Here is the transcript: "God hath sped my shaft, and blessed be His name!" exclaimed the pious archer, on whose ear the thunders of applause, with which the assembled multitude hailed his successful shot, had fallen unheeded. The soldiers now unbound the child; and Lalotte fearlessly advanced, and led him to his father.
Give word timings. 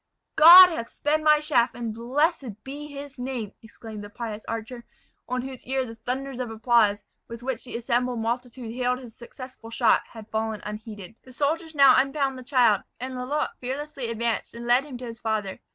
"God 0.35 0.69
hath 0.69 0.89
sped 0.89 1.21
my 1.21 1.39
shaft, 1.39 1.75
and 1.75 1.93
blessed 1.93 2.63
be 2.63 2.87
His 2.87 3.19
name!" 3.19 3.53
exclaimed 3.61 4.03
the 4.03 4.09
pious 4.09 4.43
archer, 4.47 4.83
on 5.29 5.43
whose 5.43 5.63
ear 5.67 5.85
the 5.85 5.93
thunders 5.93 6.39
of 6.39 6.49
applause, 6.49 7.03
with 7.27 7.43
which 7.43 7.65
the 7.65 7.77
assembled 7.77 8.17
multitude 8.17 8.73
hailed 8.73 8.97
his 8.97 9.15
successful 9.15 9.69
shot, 9.69 10.01
had 10.13 10.31
fallen 10.31 10.59
unheeded. 10.65 11.17
The 11.21 11.33
soldiers 11.33 11.75
now 11.75 11.93
unbound 12.01 12.35
the 12.39 12.43
child; 12.43 12.81
and 12.99 13.13
Lalotte 13.13 13.59
fearlessly 13.59 14.09
advanced, 14.09 14.55
and 14.55 14.65
led 14.65 14.85
him 14.85 14.97
to 14.97 15.05
his 15.05 15.19
father. 15.19 15.59